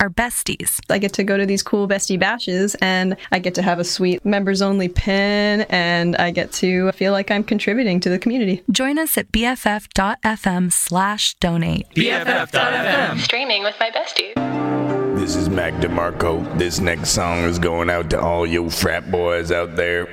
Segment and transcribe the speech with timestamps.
[0.00, 0.80] are besties.
[0.90, 3.84] I get to go to these cool bestie bashes and I get to have a
[3.84, 8.62] sweet members only pin and I get to feel like I'm contributing to the community.
[8.70, 11.88] Join us at bff.fm slash donate.
[11.94, 13.18] BFF.fm.
[13.20, 14.34] Streaming with my bestie.
[15.18, 16.58] This is Mac DeMarco.
[16.58, 20.06] This next song is going out to all you frat boys out there.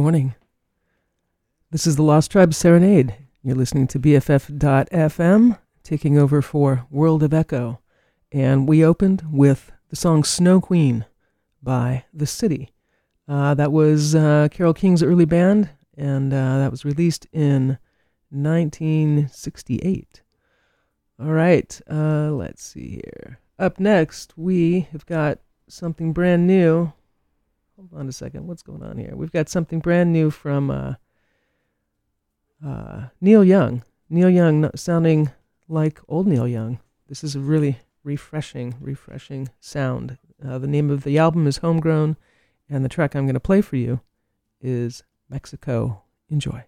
[0.00, 0.34] Morning.
[1.70, 3.16] This is the Lost Tribe Serenade.
[3.42, 7.80] You're listening to BFF.FM, taking over for World of Echo.
[8.32, 11.04] And we opened with the song Snow Queen
[11.62, 12.72] by The City.
[13.28, 15.68] Uh, that was uh, Carole King's early band,
[15.98, 17.76] and uh, that was released in
[18.30, 20.22] 1968.
[21.20, 23.38] All right, uh, let's see here.
[23.58, 26.94] Up next, we have got something brand new.
[27.80, 28.46] Hold on a second.
[28.46, 29.16] What's going on here?
[29.16, 30.94] We've got something brand new from uh,
[32.62, 33.82] uh, Neil Young.
[34.10, 35.30] Neil Young sounding
[35.66, 36.78] like old Neil Young.
[37.08, 40.18] This is a really refreshing, refreshing sound.
[40.46, 42.18] Uh, the name of the album is Homegrown,
[42.68, 44.00] and the track I'm going to play for you
[44.60, 46.02] is Mexico.
[46.28, 46.64] Enjoy.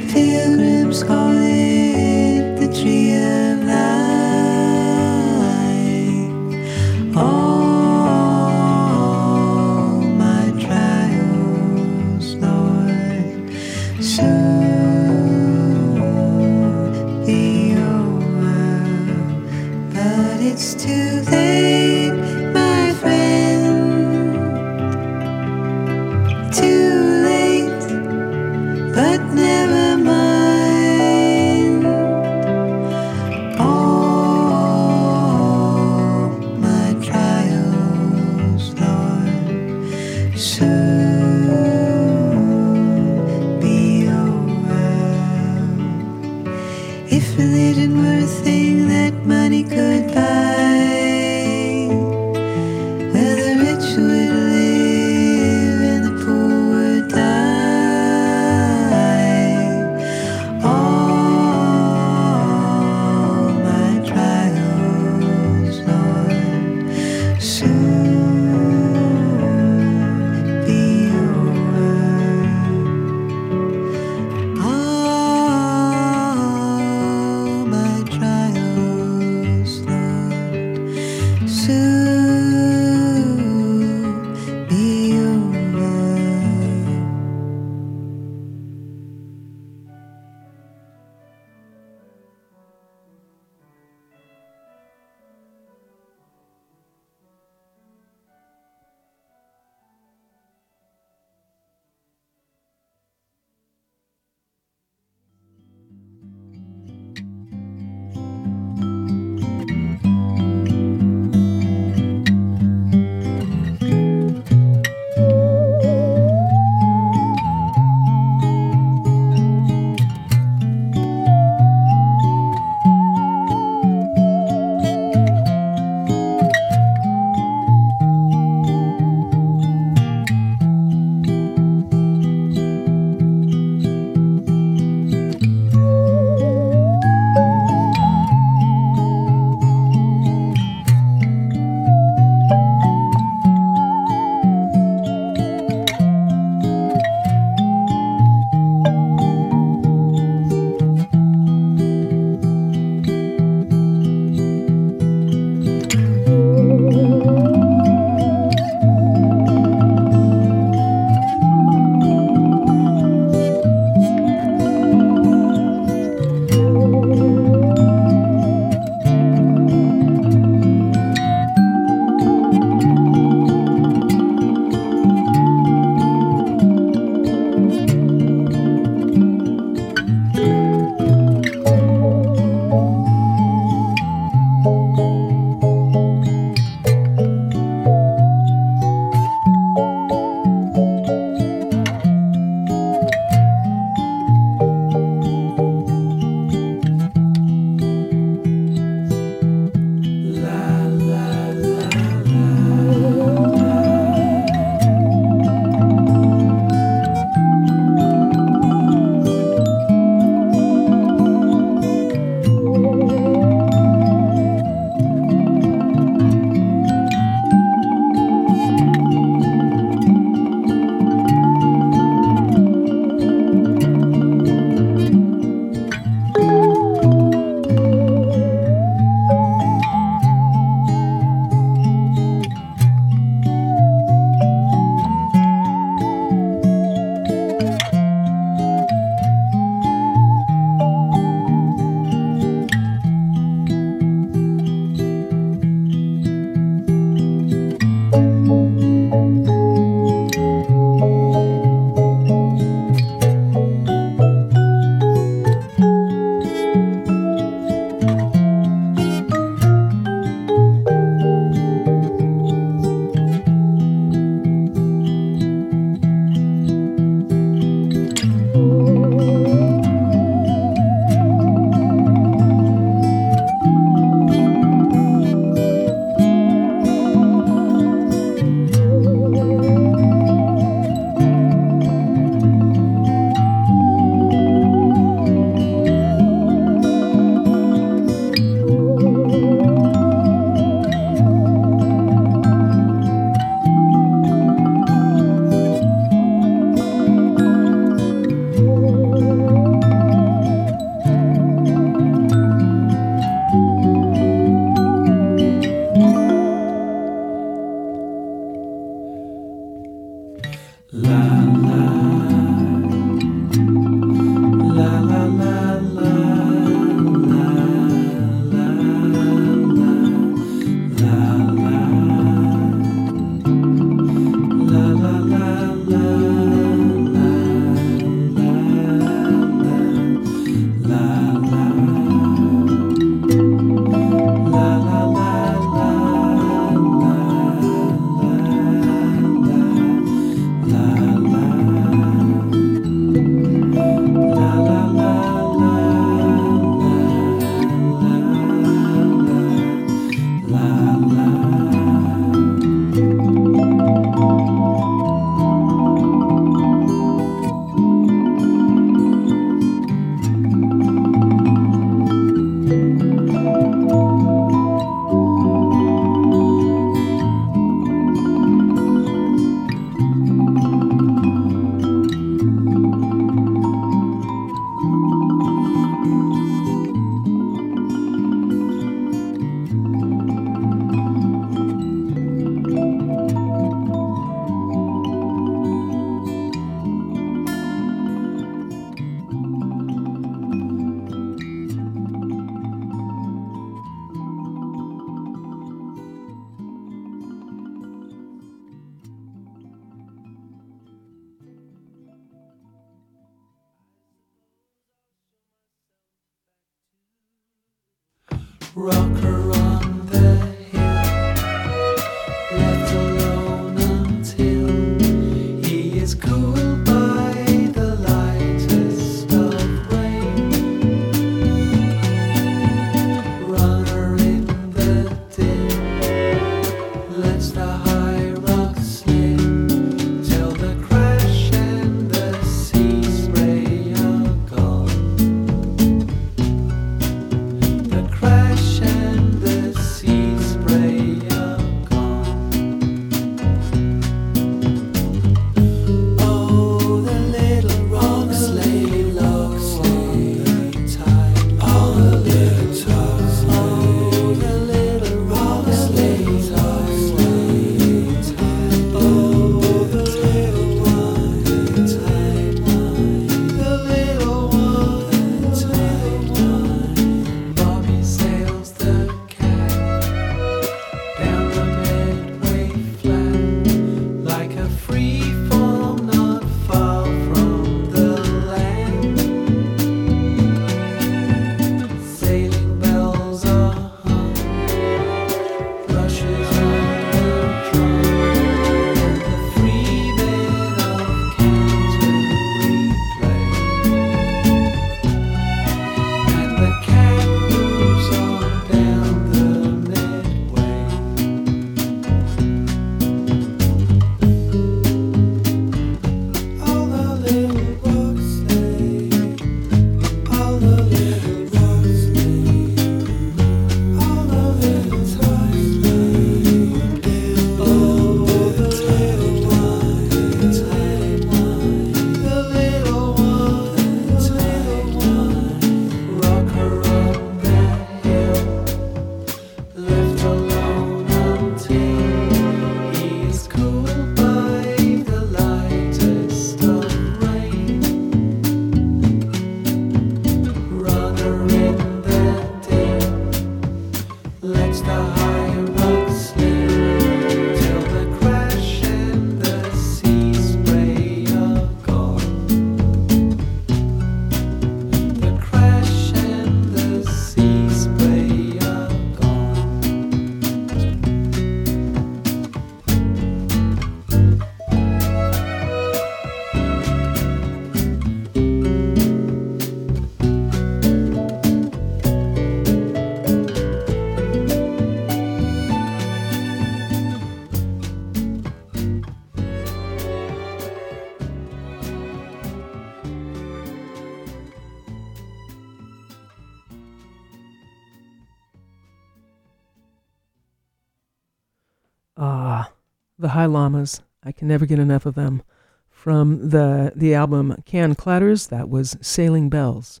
[593.46, 594.02] High Llamas.
[594.24, 595.40] I can never get enough of them.
[595.88, 600.00] From the the album Can Cladders, that was Sailing Bells.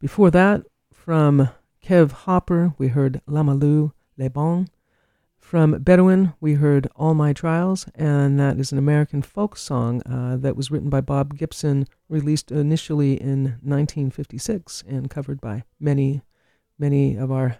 [0.00, 1.50] Before that, from
[1.84, 4.70] Kev Hopper, we heard Lamalou Les Bains.
[5.38, 10.38] From Bedouine, we heard All My Trials, and that is an American folk song uh,
[10.38, 16.22] that was written by Bob Gibson, released initially in 1956, and covered by many,
[16.78, 17.58] many of our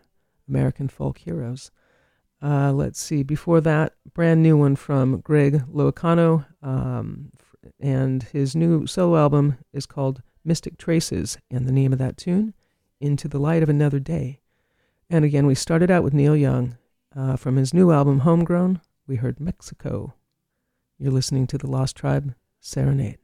[0.48, 1.70] American folk heroes.
[2.42, 3.22] Uh, let's see.
[3.22, 7.32] Before that, brand new one from Greg Loiacono, um,
[7.80, 12.54] and his new solo album is called Mystic Traces, and the name of that tune,
[13.00, 14.40] Into the Light of Another Day.
[15.10, 16.76] And again, we started out with Neil Young.
[17.16, 20.14] Uh, from his new album, Homegrown, we heard Mexico.
[20.98, 23.18] You're listening to the Lost Tribe Serenade.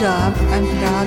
[0.00, 0.99] Did a good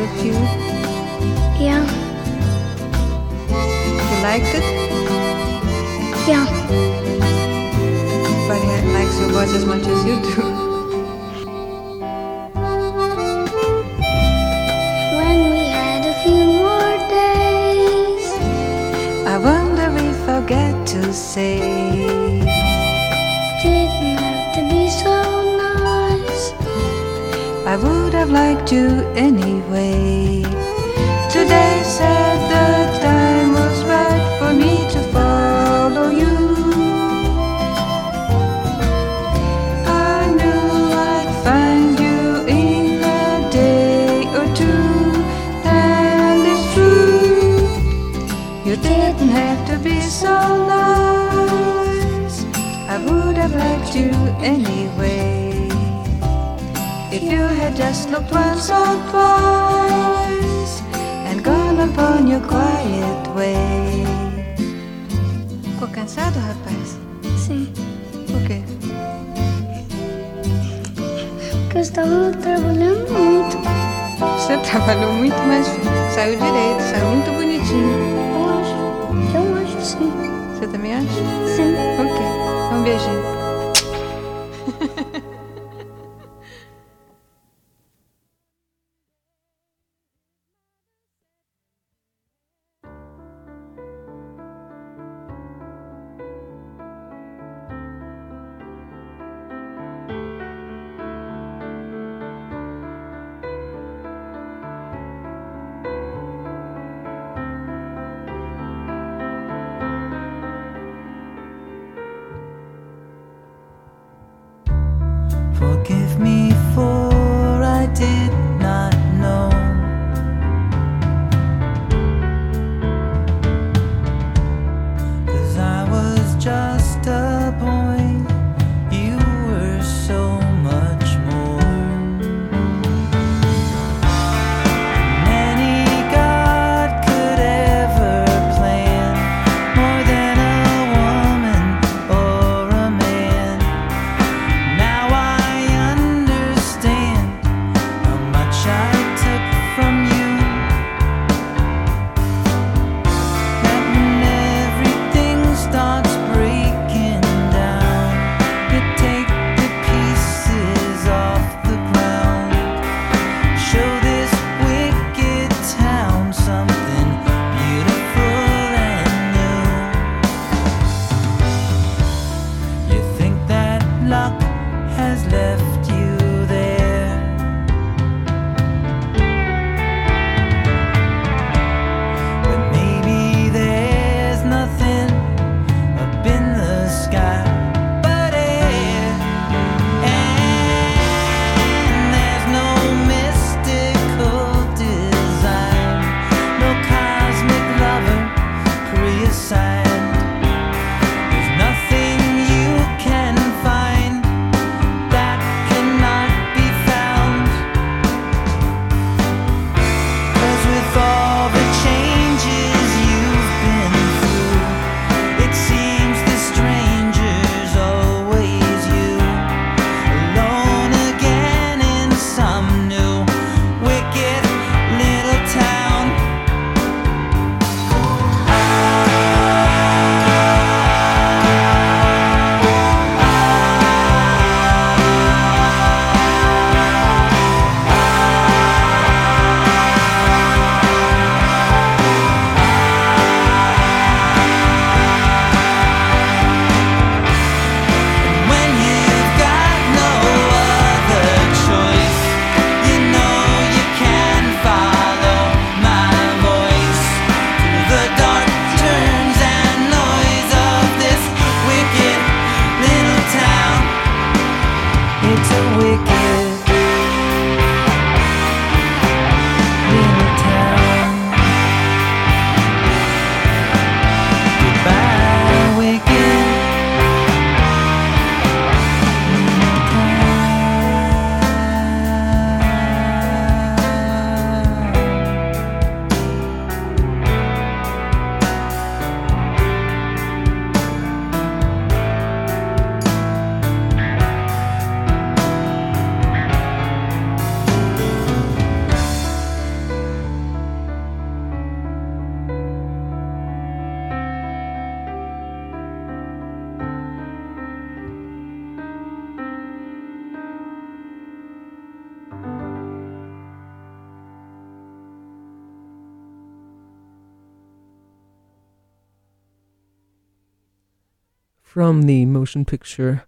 [321.93, 323.25] From the motion picture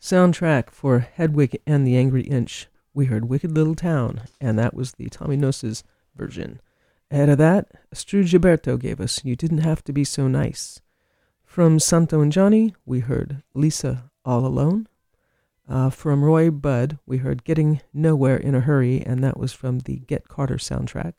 [0.00, 4.94] soundtrack for Hedwig and the Angry Inch, we heard Wicked Little Town, and that was
[4.94, 5.84] the Tommy Gnosis
[6.16, 6.60] version.
[7.12, 10.80] Ahead of that, Astrud Gilberto gave us You Didn't Have to Be So Nice.
[11.44, 14.88] From Santo and Johnny, we heard Lisa All Alone.
[15.68, 19.78] Uh, from Roy Budd, we heard Getting Nowhere in a Hurry, and that was from
[19.78, 21.12] the Get Carter soundtrack.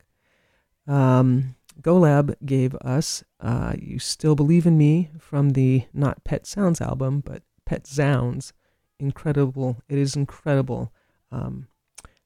[0.86, 6.82] Um, GoLab gave us uh, You Still Believe in Me from the not Pet Sounds
[6.82, 8.53] album, but Pet Zounds.
[8.99, 9.82] Incredible.
[9.88, 10.91] It is incredible
[11.32, 11.67] um,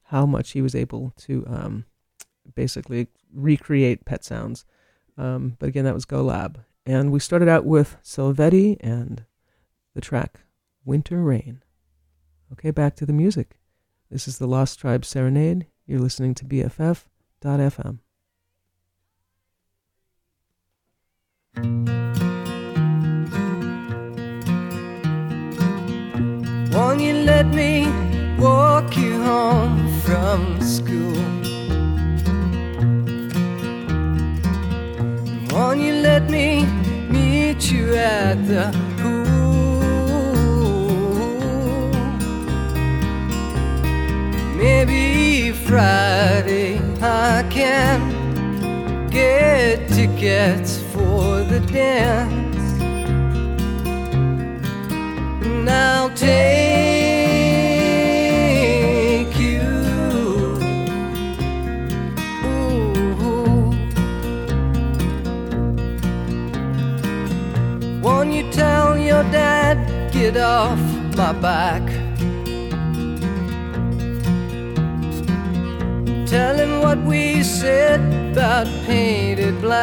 [0.03, 1.85] how much he was able to um,
[2.55, 4.65] basically recreate Pet Sounds.
[5.17, 6.57] Um, but again, that was GoLab.
[6.85, 9.25] And we started out with Silvetti and
[9.93, 10.41] the track
[10.83, 11.63] Winter Rain.
[12.51, 13.57] Okay, back to the music.
[14.09, 15.67] This is the Lost Tribe Serenade.
[15.85, 17.99] You're listening to BFF.FM.
[21.55, 21.69] Won't
[26.99, 27.87] you let me
[28.39, 31.13] walk you home from school?
[35.51, 36.65] Won't you let me
[37.09, 39.21] meet you at the pool?
[44.55, 48.22] Maybe Friday I can
[49.14, 52.82] get tickets for the dance.
[55.45, 56.34] And I'll take
[59.38, 59.61] you.
[62.43, 63.70] Ooh.
[68.01, 70.80] Won't you tell your dad, get off
[71.16, 71.84] my back?
[76.26, 79.77] Tell him what we said about painted black.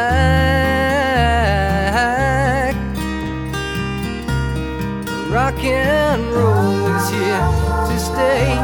[5.30, 7.46] Rock and roll is here
[7.86, 8.58] to stay.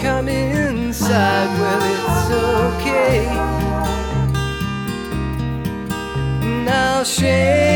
[0.00, 2.30] Come inside, well, it's
[2.80, 3.28] okay.
[6.70, 7.71] I'll shake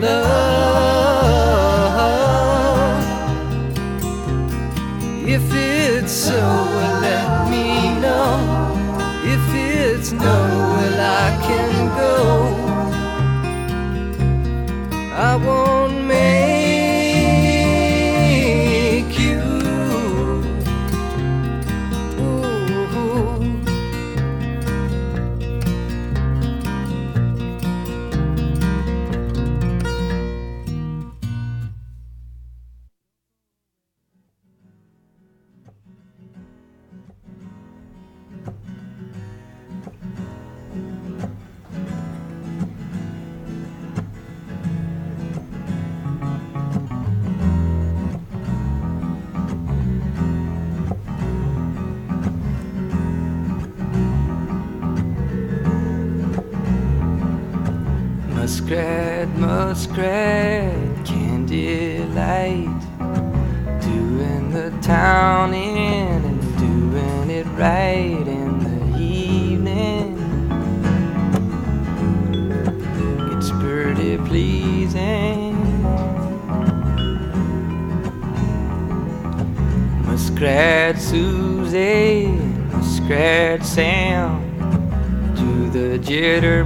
[0.00, 0.59] love?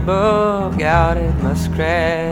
[0.05, 2.24] Jitterbug out at Muskrat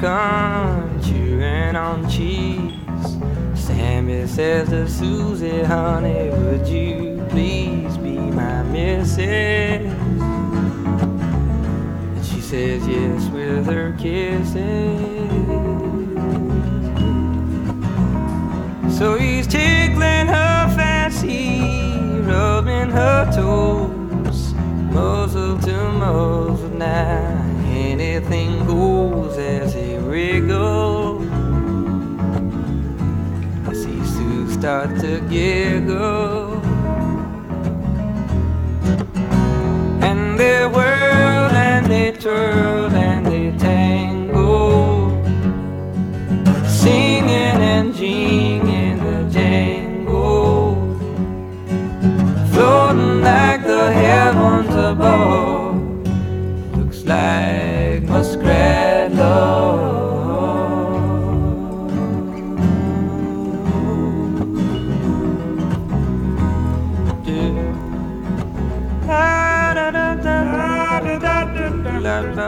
[0.00, 2.72] bacon, chewing on cheese.
[3.54, 9.18] Sammy says to Susie, honey, would you please be my missus?
[12.08, 14.56] And she says yes with her kisses.
[18.96, 21.60] So he's tickling her fancy,
[22.20, 24.54] rubbing her toes,
[24.92, 27.42] muzzle to muzzle now.
[27.68, 29.85] Anything goes as he
[30.56, 31.26] wriggles.
[33.68, 36.60] I see Sue start to giggle.
[40.02, 42.95] And they whirl and they twirl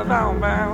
[0.05, 0.68] Knew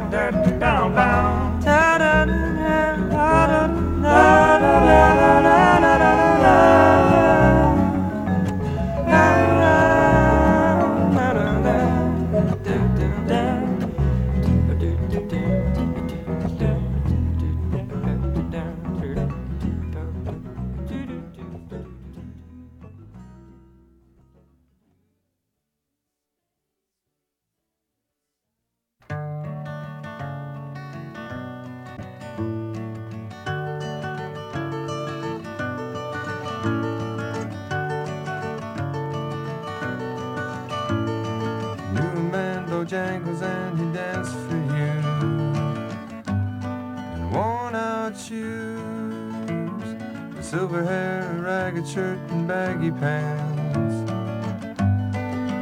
[50.54, 53.96] silver hair, a ragged shirt, and baggy pants.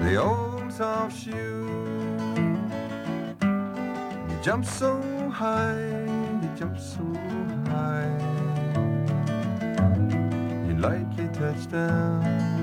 [0.05, 1.67] The old soft shoe.
[4.29, 5.81] You jumped so high,
[6.43, 7.07] you jumped so
[7.73, 8.19] high.
[10.67, 12.62] You lightly touched down.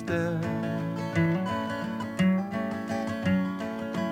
[0.00, 0.06] He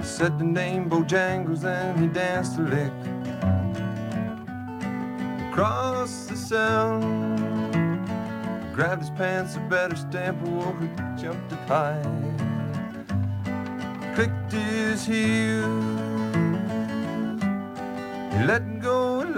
[0.04, 2.92] said the name Bojangles and he danced a lick
[5.50, 7.38] across the sound.
[8.74, 10.88] Grabbed his pants, a better stamp, he
[11.20, 12.38] jumped up high
[14.18, 16.34] clicked his heels.
[18.34, 19.36] He let go and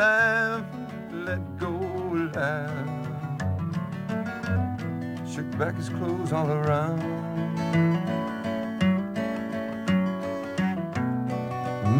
[5.60, 7.02] back his clothes all around.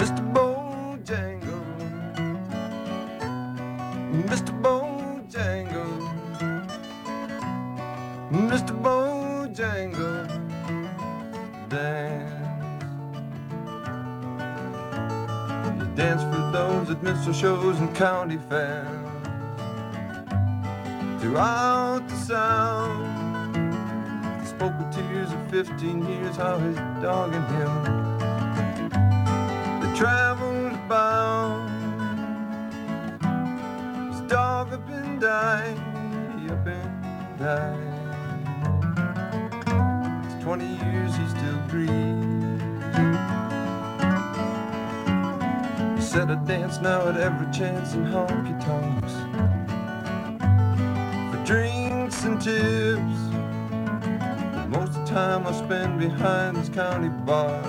[0.01, 0.23] Mr.
[0.33, 1.67] Bojangle,
[4.31, 4.53] Mr.
[4.63, 5.95] Bojangle,
[8.33, 8.73] Mr.
[8.83, 10.27] Bojangle,
[11.69, 12.33] dance.
[15.79, 18.89] You dance for those at minstrel shows and county fairs.
[21.21, 23.20] Throughout the he
[24.61, 27.73] spoke tears of 15 years how his dog and him
[29.81, 31.71] the traveled bound.
[34.13, 35.79] His dog up and died,
[36.51, 38.05] up and died.
[40.27, 42.63] It's 20 years he still grieves.
[45.97, 49.15] He said I dance now at every chance in honky tonks
[51.31, 53.30] for drinks and tips.
[55.11, 57.61] Time I spend behind this county bar.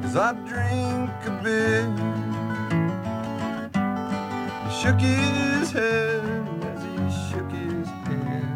[0.00, 1.90] Cause I drink a bit.
[4.64, 6.22] He shook his head
[6.62, 6.94] as he
[7.26, 8.46] shook his head.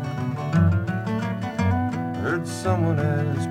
[2.23, 3.49] Heard someone ask,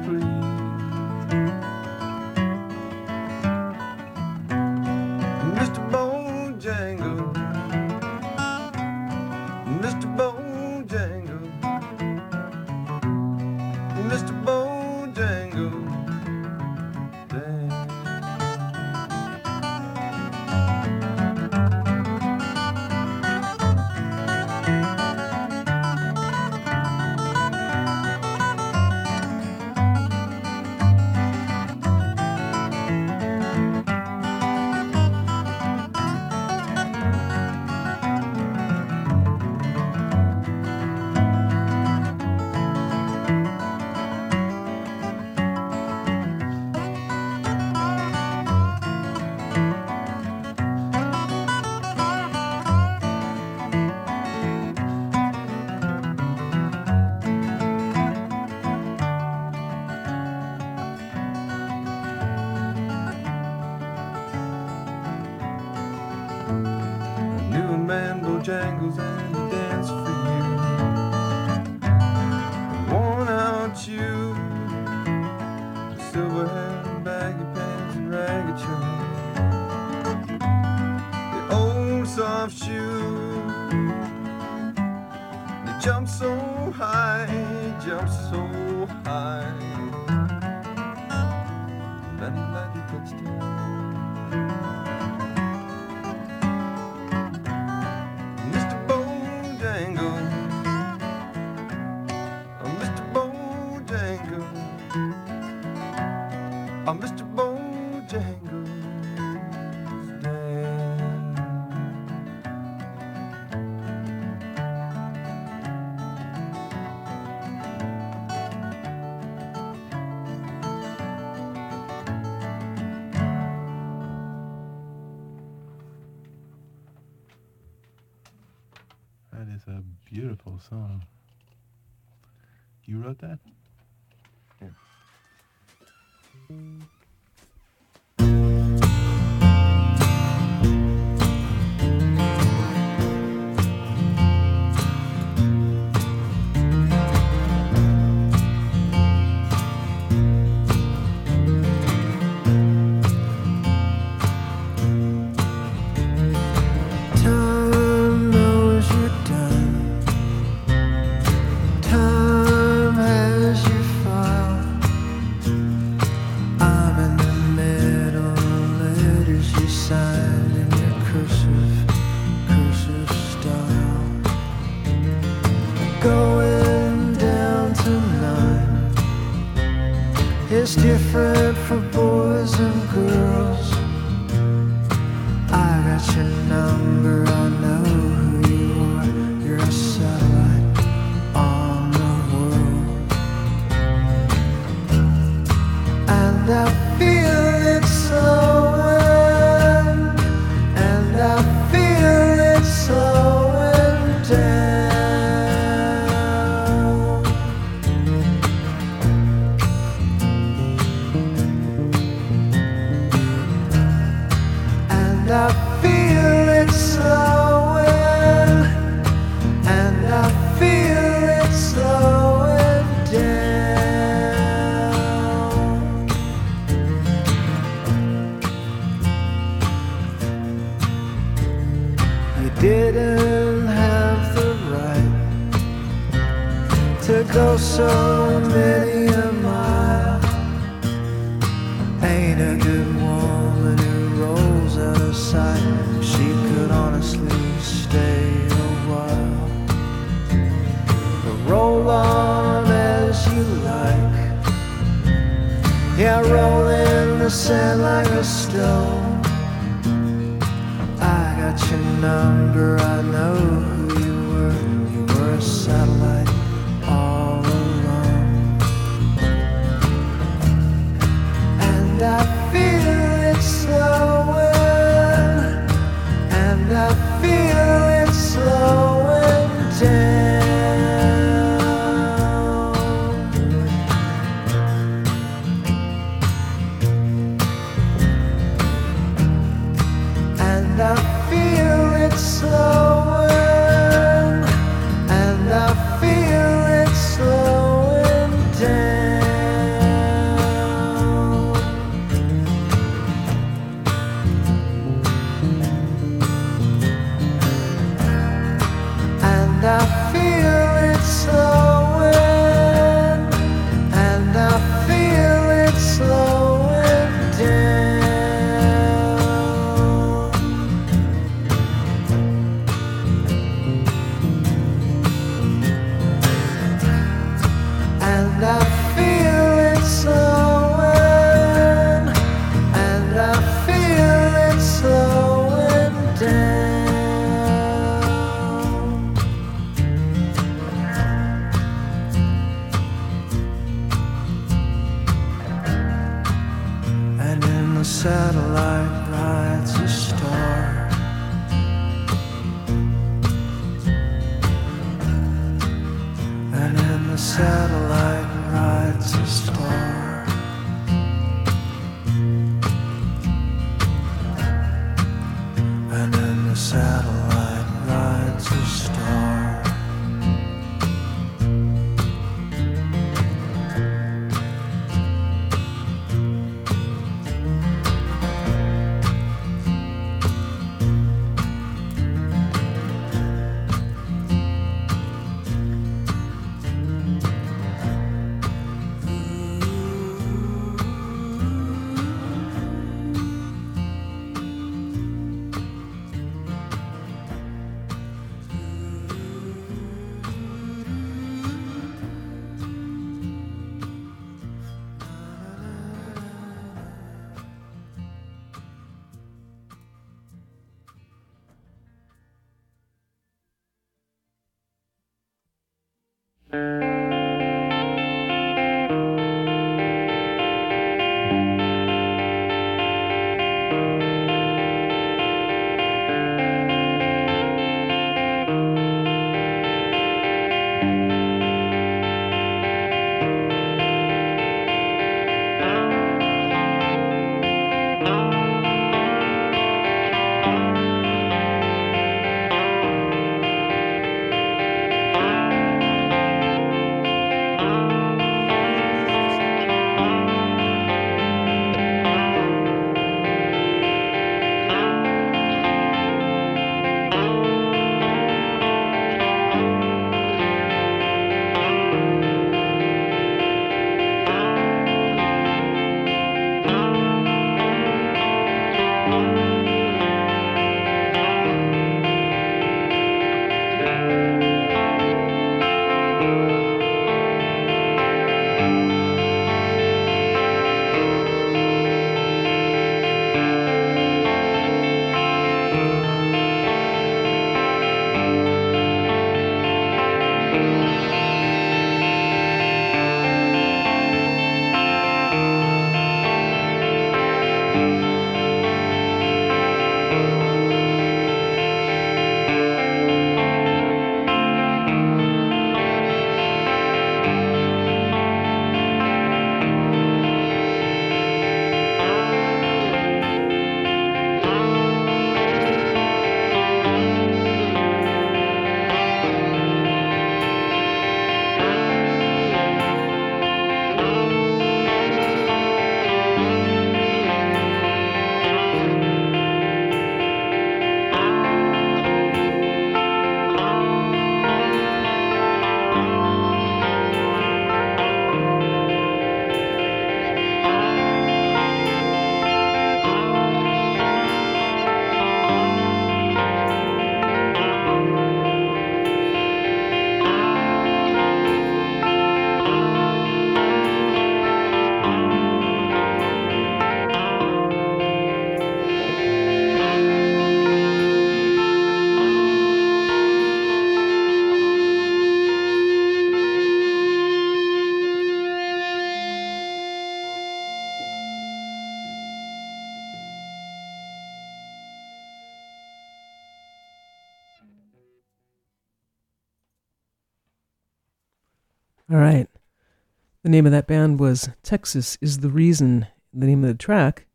[583.44, 586.08] The name of that band was Texas is the Reason.
[586.34, 587.28] The name of the track,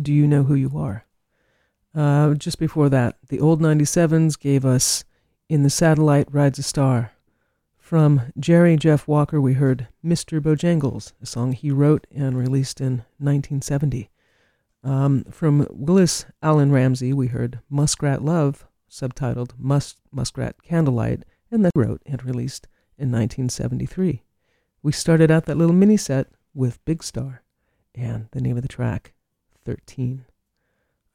[0.00, 1.04] Do You Know Who You Are?
[1.92, 5.04] Uh, just before that, the old 97s gave us
[5.48, 7.10] In the Satellite Rides a Star.
[7.78, 10.40] From Jerry Jeff Walker, we heard Mr.
[10.40, 14.08] Bojangles, a song he wrote and released in 1970.
[14.84, 21.72] Um, from Willis Alan Ramsey, we heard Muskrat Love, subtitled Mus- Muskrat Candlelight, and that
[21.74, 24.22] wrote and released in 1973.
[24.86, 27.42] We started out that little mini set with Big Star
[27.92, 29.14] and the name of the track,
[29.64, 30.24] 13.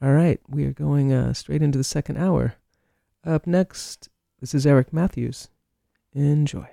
[0.02, 2.56] All right, we are going uh, straight into the second hour.
[3.24, 4.10] Up next,
[4.42, 5.48] this is Eric Matthews.
[6.12, 6.68] Enjoy.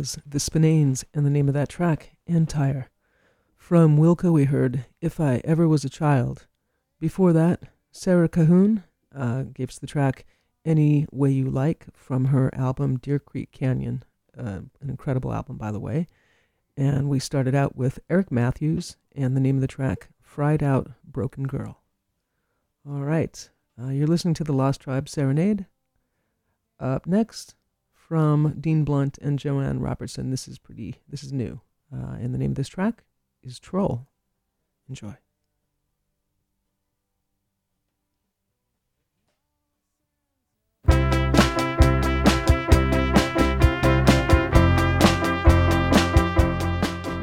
[0.00, 2.88] Was The Spinanes and the name of that track, Entire.
[3.58, 6.46] From Wilco, we heard If I Ever Was a Child.
[6.98, 10.24] Before that, Sera Cahoone uh, gave us the track
[10.64, 14.02] Any Way You Like from her album Deer Creek Canyon.
[14.34, 16.08] Uh, an incredible album, by the way.
[16.78, 20.92] And we started out with Eric Matthews and the name of the track Fried Out
[21.04, 21.82] Broken Girl.
[22.88, 23.50] All right.
[23.78, 25.66] Uh, you're listening to the Lost Tribe Serenade.
[26.80, 27.54] Up next,
[28.10, 30.30] from Dean Blunt and Joanne Robertson.
[30.32, 30.96] This is pretty.
[31.08, 31.60] This is new,
[31.94, 33.04] uh, and the name of this track
[33.40, 34.08] is Troll.
[34.88, 35.14] Enjoy.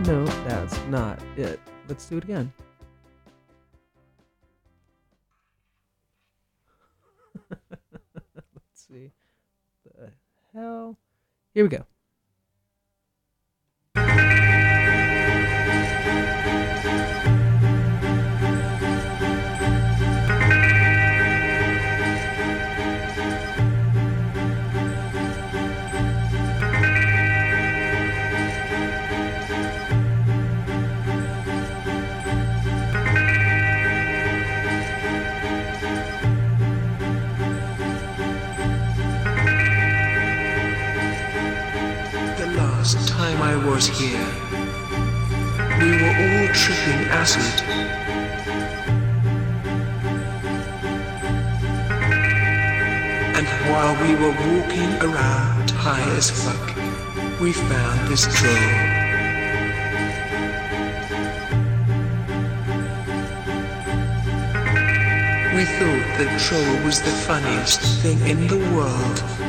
[0.06, 1.60] No, that's not it.
[1.90, 2.54] Let's do it again.
[7.60, 9.12] Let's see.
[10.58, 10.98] Hell?
[11.54, 11.86] Here we go.
[43.68, 44.28] Was here.
[45.82, 47.58] We were all tripping acid.
[53.38, 56.66] And while we were walking around high as fuck,
[57.42, 58.98] we found this troll.
[65.56, 69.47] We thought the troll was the funniest thing in the world.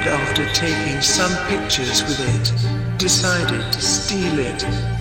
[0.00, 4.99] And after taking some pictures with it, decided to steal it.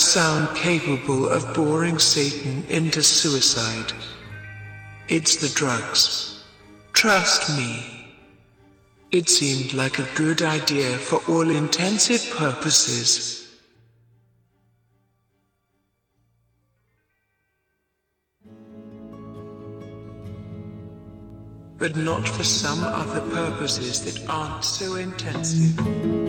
[0.00, 3.92] Sound capable of boring Satan into suicide.
[5.08, 6.42] It's the drugs.
[6.92, 7.84] Trust me.
[9.10, 13.48] It seemed like a good idea for all intensive purposes.
[21.76, 26.19] But not for some other purposes that aren't so intensive.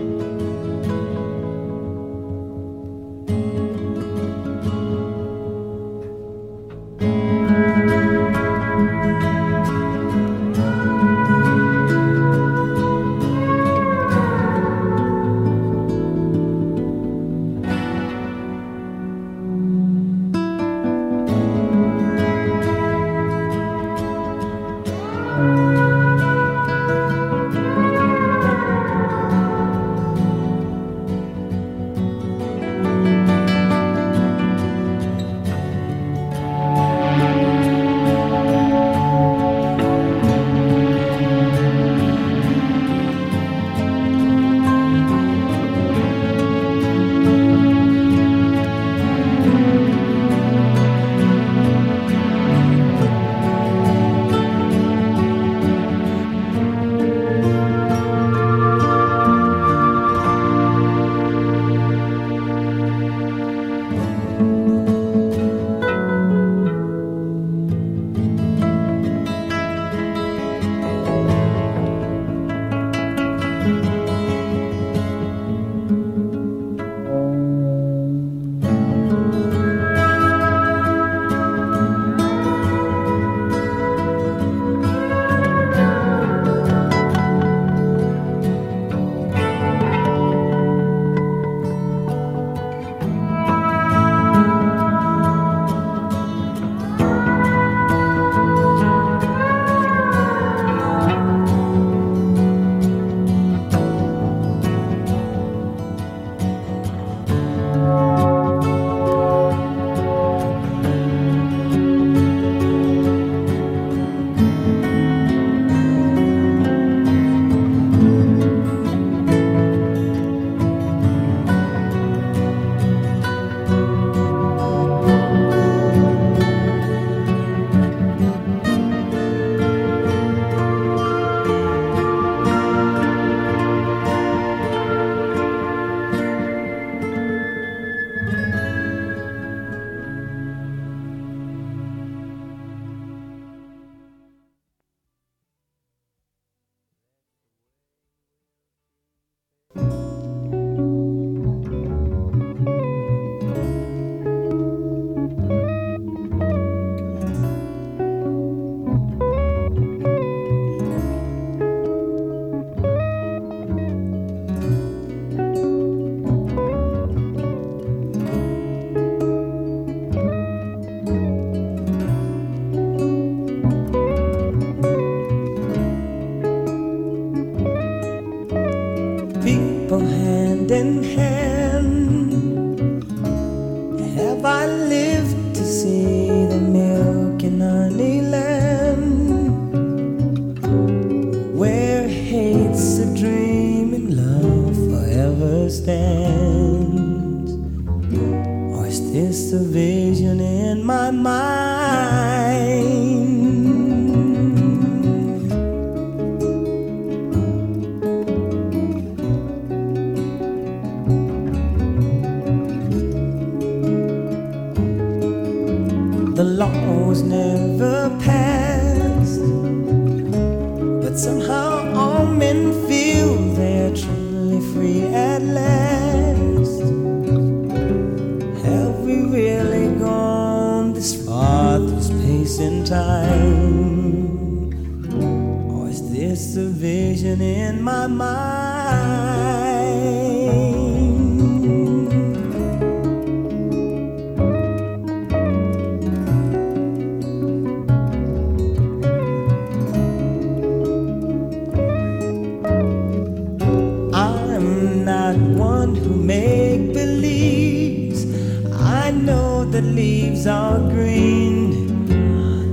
[259.82, 262.06] Leaves are green.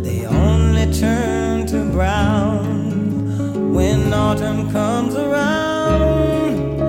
[0.03, 6.81] They only turn to brown when autumn comes around.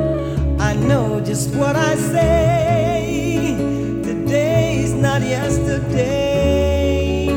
[0.61, 3.55] I know just what I say.
[4.03, 7.27] Today's not yesterday,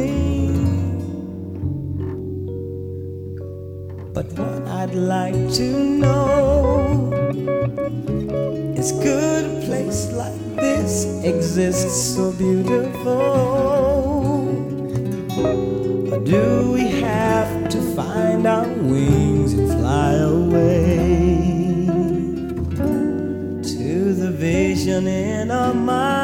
[4.14, 5.72] But what I'd like to
[6.02, 6.31] know
[8.82, 13.22] is good a place like this exists so beautiful?
[16.12, 20.98] Or do we have to find our wings and fly away
[23.76, 26.21] to the vision in our mind?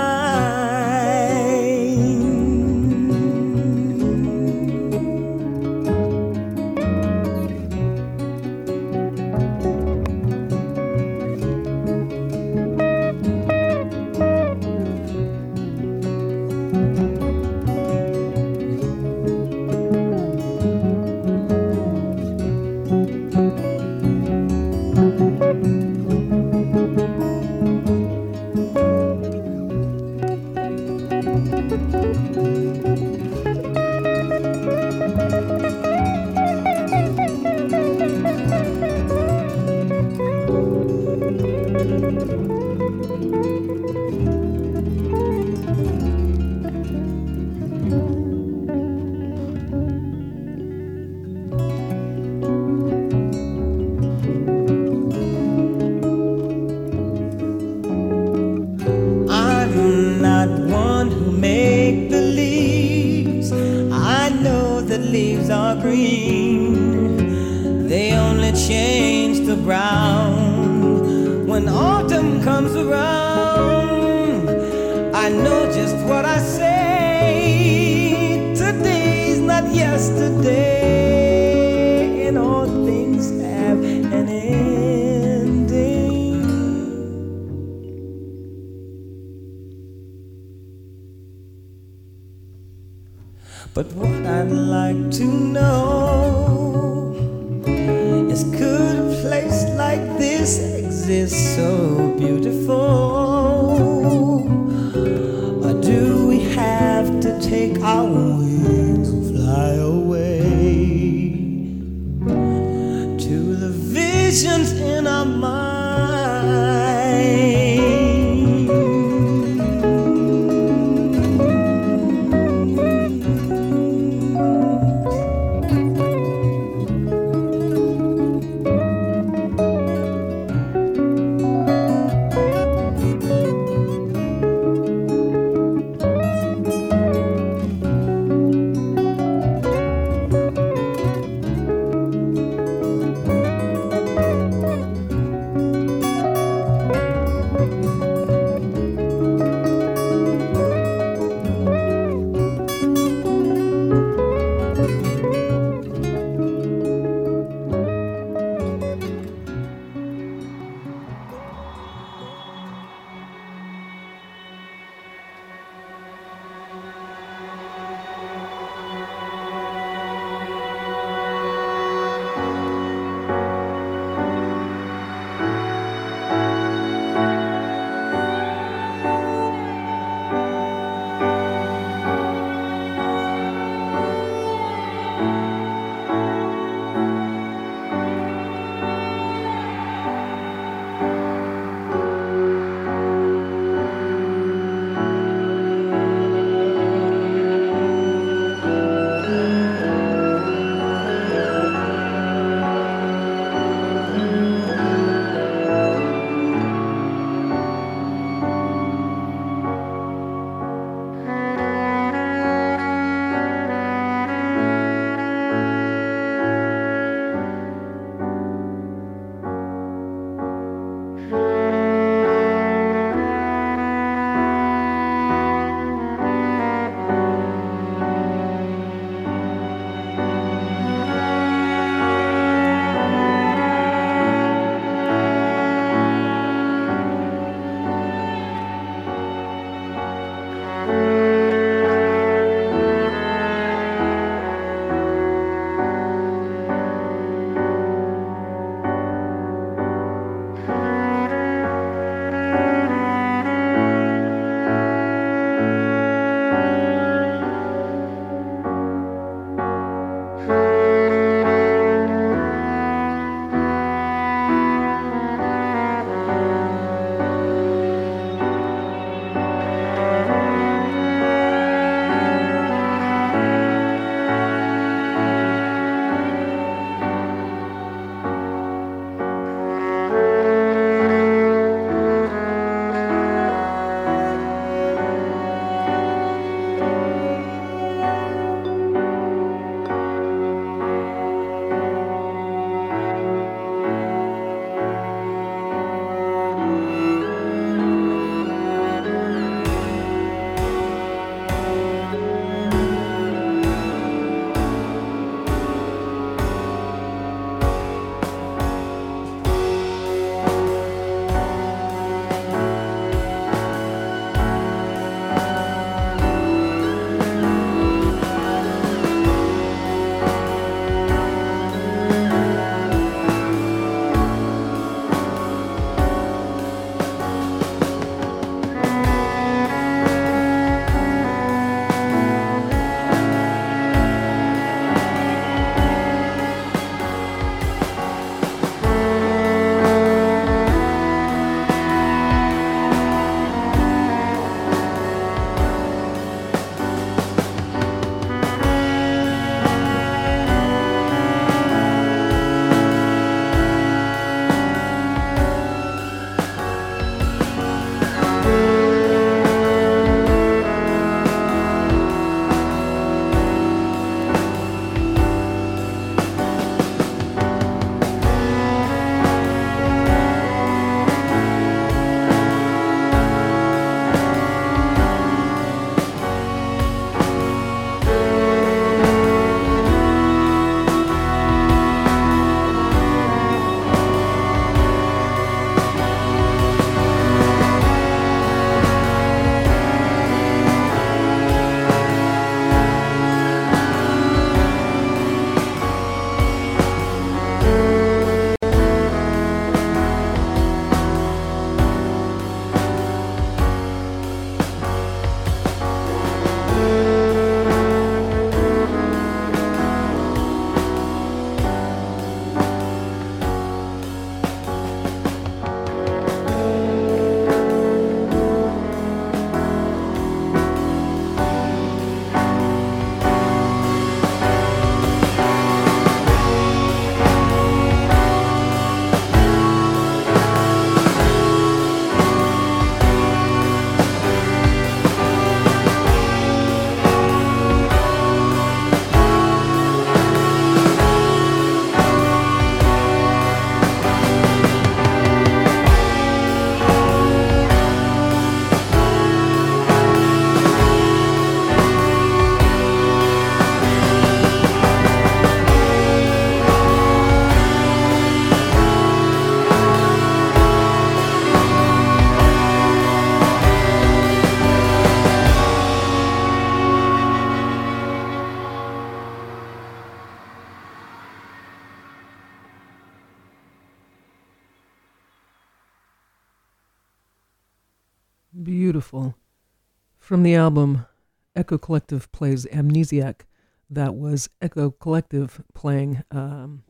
[480.38, 481.08] From the album
[481.56, 483.48] Echo Collective Plays Amnesiac,
[483.90, 486.84] that was Echo Collective playing um,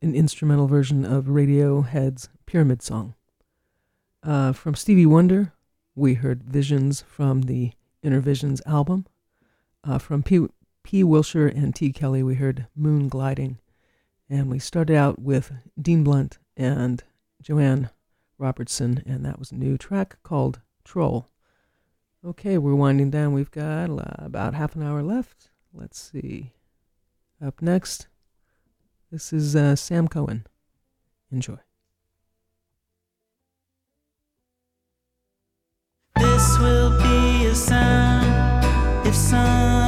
[0.00, 3.16] an instrumental version of Radiohead's Pyramid Song.
[4.22, 5.52] Uh, from Stevie Wonder,
[5.96, 7.72] we heard Visions from the
[8.04, 9.06] Inner Visions album.
[9.82, 10.46] Uh, from P.
[10.84, 11.02] P.
[11.02, 11.92] Wilshire and T.
[11.92, 13.58] Kelly, we heard Moon Gliding.
[14.30, 17.02] And we started out with Dean Blunt and
[17.42, 17.90] Joanne
[18.38, 21.28] Robertson, and that was a new track called Troll.
[22.26, 23.34] Okay, we're winding down.
[23.34, 25.50] We've got uh, about half an hour left.
[25.74, 26.52] Let's see.
[27.44, 28.06] Up next,
[29.12, 30.46] this is uh, Sam Cohen.
[31.30, 31.58] Enjoy.
[36.16, 39.83] This will be a sound if someone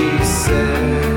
[0.00, 1.09] disser.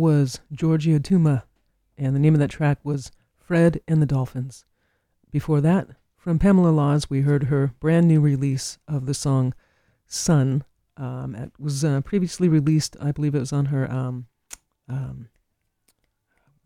[0.00, 1.42] Was Giorgio Tuma,
[1.98, 4.64] and the name of that track was Fred and the Dolphins.
[5.30, 9.52] Before that, from Pamela Laws, we heard her brand new release of the song
[10.06, 10.64] Sun.
[10.96, 14.26] Um, it was uh, previously released, I believe it was on her, um,
[14.88, 15.28] um,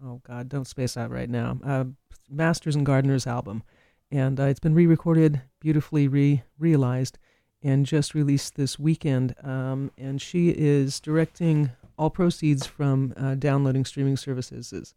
[0.03, 1.85] oh God, don't space out right now, uh,
[2.31, 3.65] Masters and Gardeners album.
[4.13, 7.19] And uh, it's been re recorded, beautifully re realized,
[7.65, 9.35] and just released this weekend.
[9.43, 14.95] Um, and she is directing all proceeds from uh, downloading streaming services, is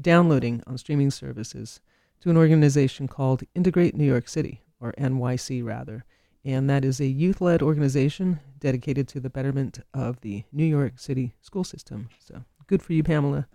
[0.00, 1.80] downloading on streaming services
[2.20, 6.04] to an organization called Integrate New York City, or NYC rather.
[6.44, 10.98] And that is a youth led organization dedicated to the betterment of the New York
[10.98, 12.08] City school system.
[12.18, 13.46] So good for you, Pamela.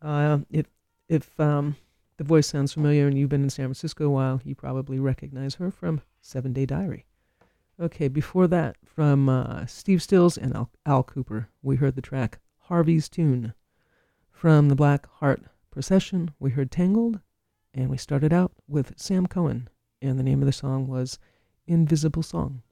[0.00, 0.66] Uh, if
[1.08, 1.76] if um,
[2.16, 5.56] the voice sounds familiar and you've been in San Francisco a while, you probably recognize
[5.56, 7.04] her from Seven Day Diary.
[7.80, 12.38] Okay, before that, from uh, Steve Stills and Al, Al Kooper, we heard the track
[12.68, 13.52] Harvey's Tune.
[14.30, 15.42] From the Black Heart
[15.72, 17.18] Procession, we heard Tangled,
[17.72, 19.68] and we started out with Sam Cohen,
[20.00, 21.18] and the name of the song was
[21.66, 22.62] Invisible Song.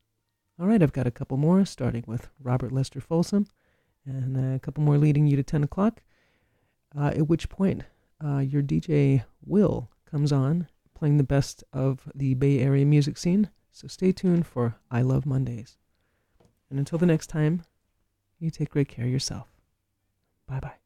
[0.61, 3.49] All right, I've got a couple more, starting with Robert Lester Folsom,
[4.07, 6.01] and a couple more leading you to 10 o'clock,
[6.97, 7.83] uh, at which point
[8.25, 13.51] uh, your DJ Will comes on, playing the best of the Bay Area music scene.
[13.73, 15.79] So stay tuned for I Love Mondays.
[16.71, 17.63] And until the next time,
[18.39, 19.49] you take great care of yourself.
[20.47, 20.82] Bye bye.